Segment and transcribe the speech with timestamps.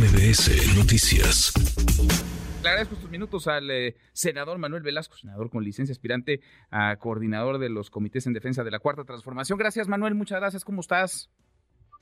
[0.00, 1.52] MBS Noticias.
[2.62, 6.40] Le agradezco estos minutos al eh, senador Manuel Velasco, senador con licencia aspirante
[6.70, 9.58] a coordinador de los comités en defensa de la Cuarta Transformación.
[9.58, 10.14] Gracias, Manuel.
[10.14, 10.64] Muchas gracias.
[10.64, 11.30] ¿Cómo estás?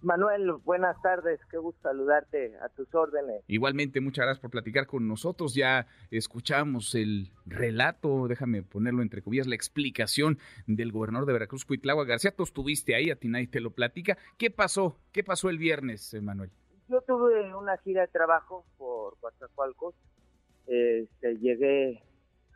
[0.00, 3.42] Manuel, buenas tardes, qué gusto saludarte a tus órdenes.
[3.48, 5.56] Igualmente, muchas gracias por platicar con nosotros.
[5.56, 10.38] Ya escuchamos el relato, déjame ponerlo entre comillas, la explicación
[10.68, 12.30] del gobernador de Veracruz, Cuitlagua García.
[12.30, 14.16] Tú estuviste ahí, a ti nadie te lo platica.
[14.36, 15.00] ¿Qué pasó?
[15.10, 16.52] ¿Qué pasó el viernes, eh, Manuel?
[16.88, 19.94] Yo tuve una gira de trabajo por Coatzacoalcos.
[20.66, 22.02] Este, llegué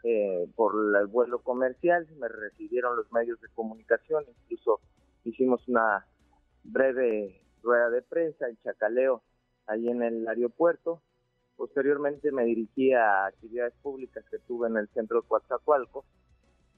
[0.04, 4.80] eh, por el vuelo comercial, me recibieron los medios de comunicación, incluso
[5.24, 6.06] hicimos una
[6.64, 9.22] breve rueda de prensa en Chacaleo,
[9.66, 11.02] ahí en el aeropuerto.
[11.56, 16.06] Posteriormente me dirigí a actividades públicas que tuve en el centro de Coatzacoalcos.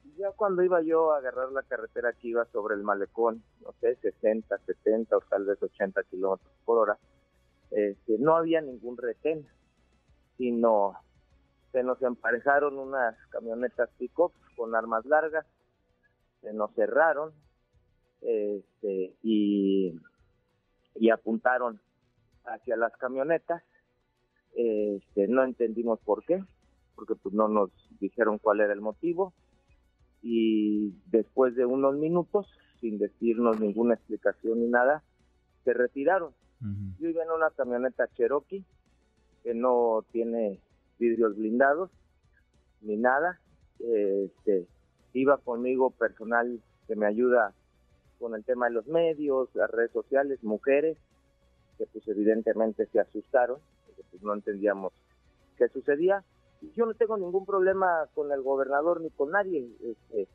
[0.03, 3.71] Y ya cuando iba yo a agarrar la carretera que iba sobre el malecón, no
[3.79, 6.99] sé, 60, 70 o tal vez 80 kilómetros por hora,
[7.71, 9.47] este, no había ningún retén,
[10.37, 10.93] sino
[11.71, 14.13] se nos emparejaron unas camionetas pick
[14.55, 15.45] con armas largas,
[16.41, 17.33] se nos cerraron,
[18.21, 19.93] este, y,
[20.95, 21.79] y apuntaron
[22.45, 23.63] hacia las camionetas.
[24.55, 26.43] Este, no entendimos por qué,
[26.95, 29.33] porque pues no nos dijeron cuál era el motivo.
[30.21, 32.47] Y después de unos minutos,
[32.79, 35.03] sin decirnos ninguna explicación ni nada,
[35.63, 36.33] se retiraron.
[36.99, 38.63] Yo iba en una camioneta Cherokee
[39.43, 40.59] que no tiene
[40.97, 41.91] vidrios blindados
[42.81, 43.39] ni nada.
[43.79, 44.67] Este,
[45.13, 47.53] iba conmigo personal que me ayuda
[48.19, 50.97] con el tema de los medios, las redes sociales, mujeres,
[51.77, 54.93] que pues evidentemente se asustaron, porque pues no entendíamos
[55.57, 56.23] qué sucedía.
[56.75, 60.27] Yo no tengo ningún problema con el gobernador ni con nadie, este,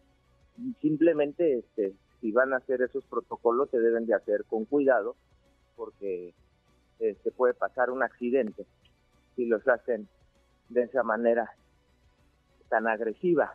[0.80, 5.16] simplemente este, si van a hacer esos protocolos se deben de hacer con cuidado,
[5.80, 6.34] porque
[6.98, 8.66] este, puede pasar un accidente
[9.34, 10.06] si los hacen
[10.68, 11.50] de esa manera
[12.68, 13.54] tan agresiva.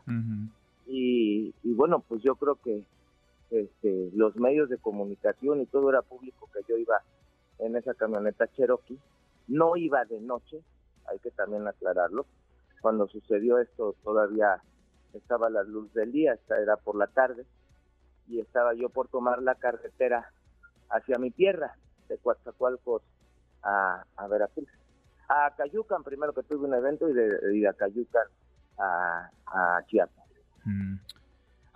[0.87, 2.83] y, y bueno, pues yo creo que
[3.51, 6.95] este, los medios de comunicación y todo era público que yo iba
[7.59, 8.97] en esa camioneta Cherokee.
[9.47, 10.63] No iba de noche,
[11.05, 12.25] hay que también aclararlo.
[12.81, 14.63] Cuando sucedió esto todavía
[15.13, 17.45] estaba la luz del día, era por la tarde,
[18.27, 20.31] y estaba yo por tomar la carretera
[20.89, 21.75] hacia mi tierra,
[22.07, 23.01] de Coatzacoalcos
[23.63, 24.69] a, a Veracruz.
[25.27, 28.27] A Cayucan, primero que tuve un evento, y de, y Cayucan
[28.77, 30.25] a, a Chiapas.
[30.65, 30.97] Mm.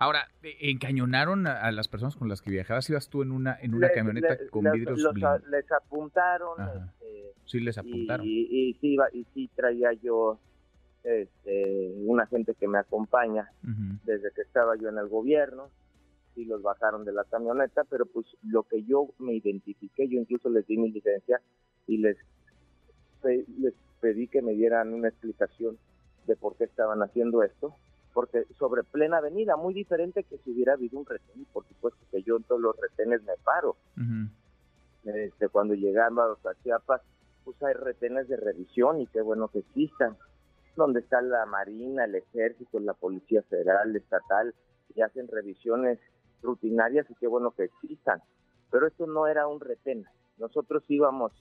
[0.00, 2.88] Ahora, ¿encañonaron a, las personas con las que viajabas?
[2.88, 5.14] ¿Ibas tú en una en una camioneta con vidrios los,
[5.50, 6.58] Les apuntaron.
[6.58, 8.24] Este, sí, les apuntaron.
[8.24, 10.38] Y, y, sí, y sí traía yo
[11.04, 13.50] este, una gente que me acompaña
[14.04, 15.68] desde que estaba yo en el gobierno.
[16.34, 20.48] Sí los bajaron de la camioneta, pero pues lo que yo me identifiqué, yo incluso
[20.48, 21.40] les di mi licencia
[21.86, 22.16] y les,
[23.22, 25.78] les pedí que me dieran una explicación
[26.26, 27.74] de por qué estaban haciendo esto
[28.12, 32.22] porque sobre plena avenida, muy diferente que si hubiera habido un retén, por supuesto que
[32.22, 33.76] yo en todos los retenes me paro.
[35.04, 37.02] este, cuando llegamos a Chiapas,
[37.44, 40.16] pues hay retenes de revisión y qué bueno que existan,
[40.76, 44.54] donde está la Marina, el Ejército, la Policía Federal, Estatal,
[44.94, 45.98] y hacen revisiones
[46.42, 48.22] rutinarias y qué bueno que existan.
[48.70, 50.04] Pero esto no era un retén.
[50.38, 51.32] Nosotros íbamos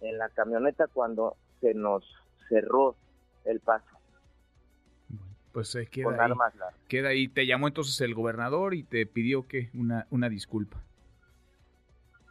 [0.00, 2.04] en la camioneta cuando se nos
[2.48, 2.96] cerró
[3.44, 3.94] el paso
[5.54, 6.32] pues eh, queda, ahí,
[6.88, 7.28] queda ahí.
[7.28, 10.82] Te llamó entonces el gobernador y te pidió que una, una disculpa.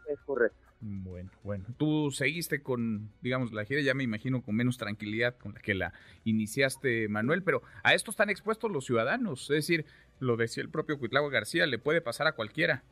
[0.10, 0.63] Es correcto.
[0.86, 1.64] Bueno, bueno.
[1.78, 5.74] Tú seguiste con, digamos, la gira, ya me imagino, con menos tranquilidad con la que
[5.74, 5.94] la
[6.26, 9.44] iniciaste, Manuel, pero a esto están expuestos los ciudadanos.
[9.44, 9.86] Es decir,
[10.20, 12.84] lo decía el propio Cuitlagua García, le puede pasar a cualquiera.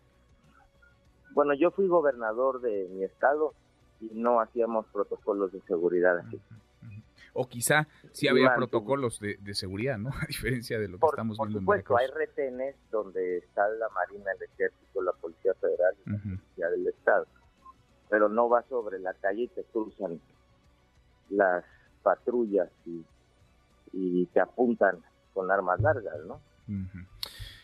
[1.34, 3.54] Bueno, yo fui gobernador de mi estado
[4.00, 6.40] y no hacíamos protocolos de seguridad así
[7.34, 10.10] o quizá sí había protocolos de, seguridad, ¿no?
[10.22, 12.00] A diferencia de lo que estamos viendo en Veracruz.
[12.00, 16.88] hay retenes donde está la Marina, el Ejército, la Policía Federal y la Policía del
[16.88, 17.28] Estado,
[18.12, 20.20] pero no va sobre la calle y te cruzan
[21.30, 21.64] las
[22.04, 23.06] patrullas y,
[23.94, 24.98] y te apuntan
[25.34, 26.42] con armas largas, ¿no?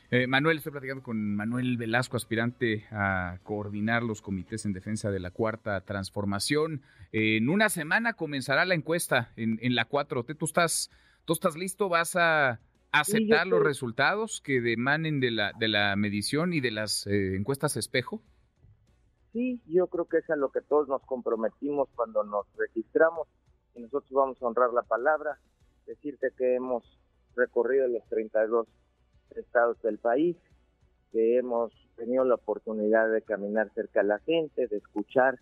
[0.09, 5.19] Eh, Manuel, estoy platicando con Manuel Velasco, aspirante a coordinar los comités en defensa de
[5.19, 6.81] la cuarta transformación.
[7.11, 10.38] en una semana comenzará la encuesta en, la 4T.
[10.38, 10.91] ¿Tú estás,
[11.25, 11.89] ¿Tú estás listo?
[11.89, 12.61] ¿Vas a
[12.94, 17.75] aceptar los resultados que demanen de la, de la medición y de las eh, encuestas
[17.75, 18.21] espejo?
[19.33, 23.27] Sí, yo creo que es a lo que todos nos comprometimos cuando nos registramos
[23.75, 25.38] y nosotros vamos a honrar la palabra,
[25.85, 26.83] decirte que hemos
[27.35, 28.68] recorrido los 32
[29.35, 30.35] estados del país,
[31.12, 35.39] que hemos tenido la oportunidad de caminar cerca a la gente, de escuchar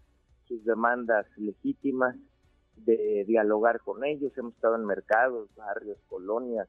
[0.48, 2.16] sus demandas legítimas
[2.76, 4.38] de dialogar con ellos.
[4.38, 6.68] Hemos estado en mercados, barrios, colonias,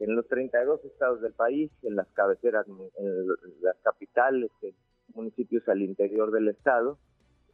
[0.00, 2.66] en los 32 estados del país, en las cabeceras,
[2.96, 3.28] en
[3.60, 4.74] las capitales, en
[5.14, 6.98] municipios al interior del estado.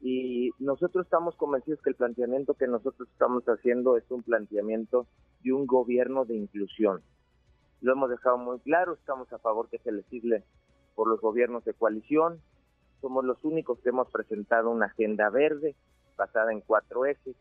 [0.01, 5.07] Y nosotros estamos convencidos que el planteamiento que nosotros estamos haciendo es un planteamiento
[5.43, 7.03] de un gobierno de inclusión.
[7.83, 10.45] Lo hemos dejado muy claro, estamos a favor que se legisle
[10.95, 12.41] por los gobiernos de coalición.
[13.01, 15.75] Somos los únicos que hemos presentado una agenda verde
[16.17, 17.37] basada en cuatro ejes.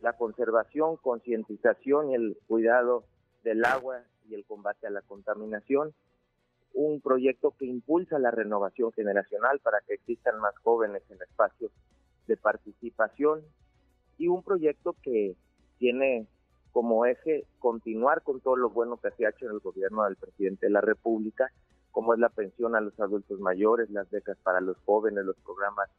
[0.00, 3.04] La conservación, concientización y el cuidado
[3.42, 5.92] del agua y el combate a la contaminación.
[6.74, 11.70] Un proyecto que impulsa la renovación generacional para que existan más jóvenes en espacios
[12.26, 13.42] de participación
[14.18, 15.36] y un proyecto que
[15.78, 16.26] tiene
[16.72, 20.16] como eje continuar con todo lo bueno que se ha hecho en el gobierno del
[20.16, 21.50] presidente de la República,
[21.90, 25.90] como es la pensión a los adultos mayores, las becas para los jóvenes, los programas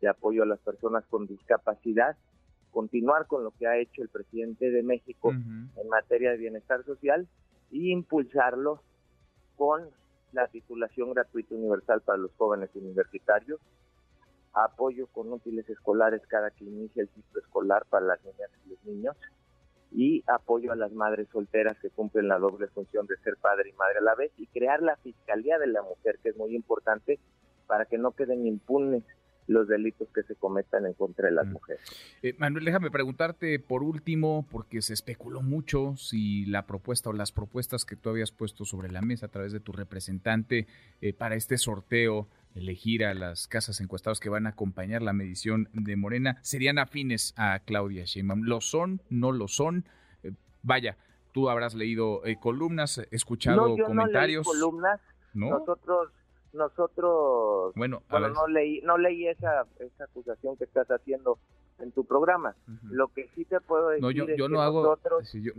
[0.00, 2.16] de apoyo a las personas con discapacidad
[2.70, 7.28] continuar con lo que ha hecho el presidente de México en materia de bienestar social
[7.70, 8.82] y impulsarlo
[9.56, 9.88] con
[10.32, 13.60] la titulación gratuita universal para los jóvenes universitarios,
[14.52, 18.84] apoyo con útiles escolares cada que inicia el ciclo escolar para las niñas y los
[18.84, 19.16] niños,
[19.92, 23.72] y apoyo a las madres solteras que cumplen la doble función de ser padre y
[23.72, 27.18] madre a la vez, y crear la Fiscalía de la Mujer, que es muy importante
[27.66, 29.04] para que no queden impunes
[29.50, 31.52] los delitos que se cometan en contra de las mm.
[31.52, 31.82] mujeres.
[32.22, 37.32] Eh, Manuel, déjame preguntarte por último, porque se especuló mucho si la propuesta o las
[37.32, 40.66] propuestas que tú habías puesto sobre la mesa a través de tu representante
[41.00, 45.68] eh, para este sorteo, elegir a las casas encuestadas que van a acompañar la medición
[45.72, 48.42] de Morena, serían afines a Claudia Sheinbaum.
[48.42, 49.02] ¿Lo son?
[49.10, 49.84] ¿No lo son?
[50.22, 50.32] Eh,
[50.62, 50.96] vaya,
[51.32, 54.46] tú habrás leído columnas, escuchado no, yo comentarios.
[54.46, 55.00] No leí columnas.
[55.32, 56.10] Nosotros
[56.52, 61.38] nosotros bueno, no leí no leí esa esa acusación que estás haciendo
[61.80, 62.54] en tu programa.
[62.90, 65.52] Lo que sí te puedo decir no, yo, es yo que no hago nosotros, yo,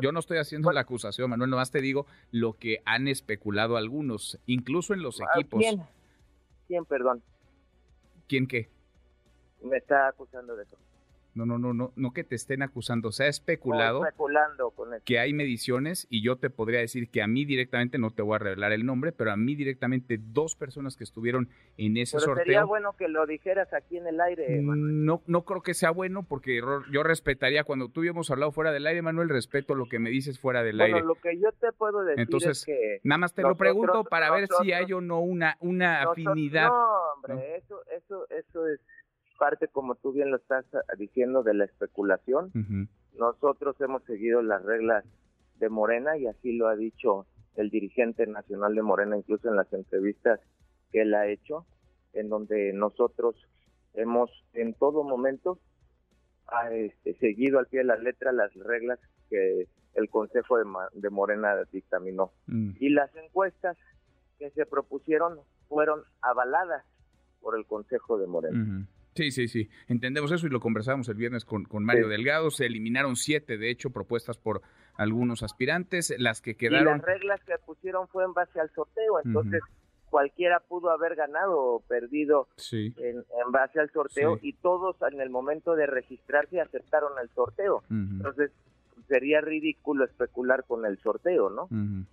[0.00, 4.38] yo, no estoy haciendo la acusación Manuel nomás te digo lo que han especulado algunos
[4.46, 5.60] incluso en los equipos.
[5.60, 5.82] quién
[6.66, 7.22] quién perdón
[8.26, 8.68] quién qué
[9.62, 10.76] me está acusando de eso
[11.34, 13.12] no, no, no, no, no que te estén acusando.
[13.12, 14.02] Se ha especulado
[15.04, 18.36] que hay mediciones y yo te podría decir que a mí directamente, no te voy
[18.36, 22.26] a revelar el nombre, pero a mí directamente dos personas que estuvieron en ese pero
[22.26, 22.44] sorteo.
[22.44, 24.60] Sería bueno que lo dijeras aquí en el aire.
[24.60, 25.04] Manuel.
[25.04, 26.60] No, no creo que sea bueno porque
[26.90, 30.38] yo respetaría cuando tú hemos hablado fuera del aire, Manuel, respeto lo que me dices
[30.38, 31.06] fuera del bueno, aire.
[31.06, 34.30] lo que yo te puedo decir Entonces, es que nada más te lo pregunto para
[34.30, 36.68] ver si hay o no una una afinidad.
[36.68, 38.80] No, hombre, eso eso eso es
[39.38, 42.50] parte, como tú bien lo estás ah, diciendo, de la especulación.
[43.18, 45.04] Nosotros hemos seguido las reglas
[45.58, 47.26] de Morena y así lo ha dicho
[47.56, 50.40] el dirigente nacional de Morena, incluso en las entrevistas
[50.92, 51.66] que él ha hecho,
[52.12, 53.34] en donde nosotros
[53.94, 55.58] hemos en todo momento
[56.70, 58.98] este, seguido al pie de la letra las reglas
[59.28, 62.30] que el Consejo de, Morena dictaminó.
[62.46, 62.72] Mm.
[62.78, 63.76] Y las encuestas
[64.38, 66.84] que se propusieron fueron avaladas
[67.40, 68.86] por el Consejo de Morena.
[69.18, 69.68] Sí, sí, sí.
[69.88, 72.52] Entendemos eso y lo conversamos el viernes con, con Mario Delgado.
[72.52, 74.62] Se eliminaron siete, de hecho, propuestas por
[74.94, 76.14] algunos aspirantes.
[76.18, 76.98] Las que quedaron.
[76.98, 79.18] Y las reglas que pusieron fue en base al sorteo.
[79.24, 79.60] Entonces,
[80.08, 85.74] cualquiera pudo haber ganado o perdido en, base al sorteo y todos en el momento
[85.74, 87.82] de registrarse aceptaron el sorteo.
[87.90, 88.52] Entonces,
[89.08, 91.68] sería ridículo especular con el sorteo, ¿no?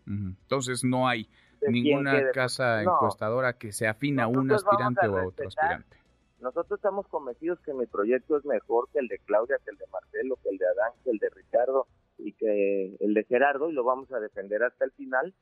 [0.08, 1.30] Entonces, no hay
[1.68, 6.05] ninguna casa encuestadora que se afina a un aspirante o a otro aspirante.
[6.46, 9.88] Nosotros estamos convencidos que mi proyecto es mejor que el de Claudia, que el de
[9.92, 11.88] Marcelo, que el de Adán, que el de Ricardo
[12.20, 15.34] y que el de Gerardo y lo vamos a defender hasta el final.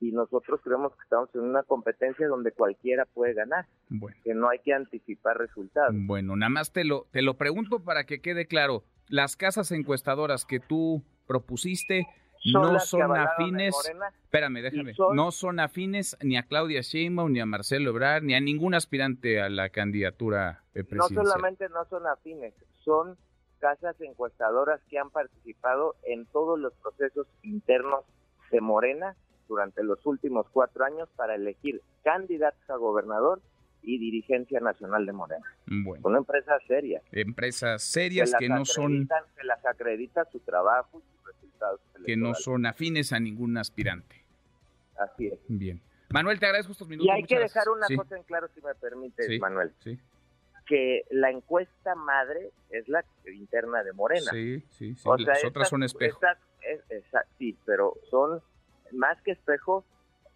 [0.00, 3.66] Y nosotros creemos que estamos en una competencia donde cualquiera puede ganar,
[4.24, 5.94] que no hay que anticipar resultados.
[5.94, 8.82] Bueno, nada más te lo, te lo pregunto para que quede claro.
[9.06, 12.08] Las casas encuestadoras que tú propusiste,
[12.44, 13.74] no son afines,
[14.22, 18.40] espérame, déjame, no son afines ni a Claudia Sheinbaum, ni a Marcelo Ebrard, ni a
[18.40, 21.14] ningún aspirante a la candidatura presidencial.
[21.14, 22.54] No solamente no son afines,
[22.84, 23.16] son
[23.58, 28.04] casas encuestadoras que han participado en todos los procesos internos
[28.50, 29.16] de Morena
[29.48, 33.40] durante los últimos cuatro años para elegir candidatos a gobernador
[33.82, 35.44] y dirigencia nacional de Morena.
[35.66, 36.02] Bueno.
[36.02, 37.02] Son empresas serias.
[37.12, 39.08] Empresas serias que no son...
[39.36, 41.02] Que las acredita su trabajo
[42.04, 44.16] que no son afines a ningún aspirante.
[44.98, 45.38] Así es.
[45.48, 45.80] Bien.
[46.10, 47.06] Manuel, te agradezco estos minutos.
[47.06, 49.72] Y hay que dejar una cosa en claro, si me permite, Manuel.
[50.66, 54.30] Que la encuesta madre es la interna de Morena.
[54.30, 55.08] Sí, sí, sí.
[55.18, 56.20] Las otras son espejos.
[57.38, 58.42] sí, pero son
[58.92, 59.84] más que espejos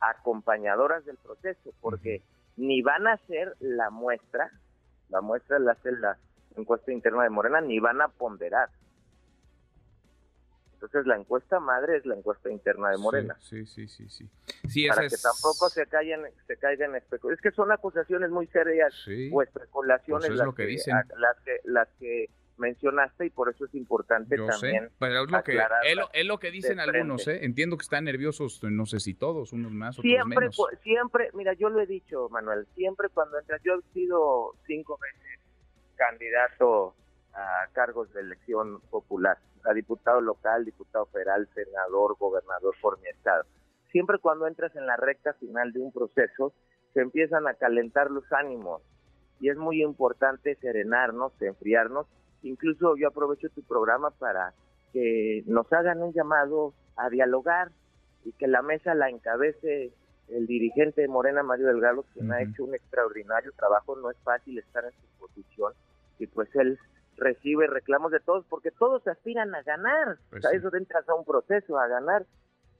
[0.01, 2.23] acompañadoras del proceso, porque
[2.57, 4.51] ni van a ser la muestra,
[5.09, 6.19] la muestra la hace la
[6.57, 8.71] encuesta interna de Morena, ni van a ponderar.
[10.85, 13.37] Entonces la encuesta madre es la encuesta interna de Morena.
[13.41, 14.89] Sí, sí, sí, sí.
[14.89, 17.39] Para que tampoco se caigan, se caigan especulaciones.
[17.39, 18.95] Es que son acusaciones muy serias
[19.33, 20.95] o especulaciones pues las, que, dicen.
[21.17, 24.91] las que las que mencionaste y por eso es importante también.
[24.99, 25.59] pero es lo que
[26.15, 27.45] es lo, que dicen algunos, ¿eh?
[27.45, 30.57] Entiendo que están nerviosos, no sé si todos, unos más, otros siempre, menos.
[30.83, 35.41] Siempre, mira, yo lo he dicho, Manuel, siempre cuando entras, yo he sido cinco veces
[35.97, 36.95] candidato
[37.35, 43.45] a cargos de elección popular, a diputado local, diputado federal, senador, gobernador por mi estado.
[43.91, 46.53] Siempre cuando entras en la recta final de un proceso,
[46.93, 48.83] se empiezan a calentar los ánimos
[49.41, 52.07] y es muy importante serenarnos, enfriarnos
[52.45, 54.53] Incluso yo aprovecho tu programa para
[54.93, 57.73] que nos hagan un llamado a dialogar
[58.23, 59.93] y que la mesa la encabece
[60.29, 63.97] el dirigente de Morena, Mario Delgado, quien ha hecho un extraordinario trabajo.
[63.97, 65.73] No es fácil estar en su posición
[66.19, 66.79] y pues él
[67.17, 70.19] recibe reclamos de todos porque todos aspiran a ganar.
[70.31, 72.27] Pues eso entras a un proceso, a ganar.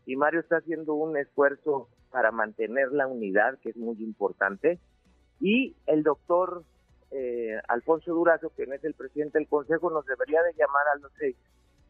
[0.07, 4.79] Y Mario está haciendo un esfuerzo para mantener la unidad, que es muy importante.
[5.41, 6.63] Y el doctor
[7.11, 11.13] eh, Alfonso Durazo, quien es el presidente del Consejo, nos debería de llamar a los
[11.19, 11.37] seis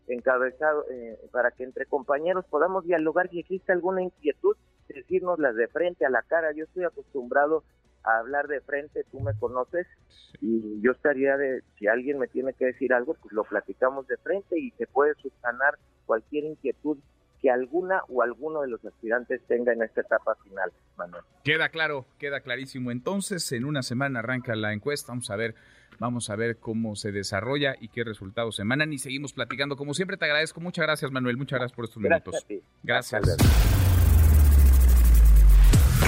[0.07, 4.57] encabezado eh, para que entre compañeros podamos dialogar si existe alguna inquietud,
[4.89, 6.53] decirnoslas de frente a la cara.
[6.53, 7.65] Yo estoy acostumbrado
[8.05, 9.87] a hablar de frente, tú me conoces
[10.41, 14.17] y yo estaría de, si alguien me tiene que decir algo, pues lo platicamos de
[14.19, 16.99] frente y se puede subsanar cualquier inquietud
[17.45, 21.23] que alguna o alguno de los aspirantes tenga en esta etapa final, Manuel.
[21.43, 22.91] Queda claro, queda clarísimo.
[22.91, 25.55] Entonces, en una semana arranca la encuesta, vamos a ver,
[25.99, 29.77] vamos a ver cómo se desarrolla y qué resultados se emanan y seguimos platicando.
[29.77, 32.47] Como siempre te agradezco, muchas gracias Manuel, muchas gracias por estos minutos.
[32.83, 33.37] Gracias.